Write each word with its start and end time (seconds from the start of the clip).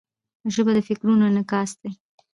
ژبه 0.53 0.71
د 0.75 0.79
فکرونو 0.87 1.23
انعکاس 1.29 1.71
ده. 1.81 1.89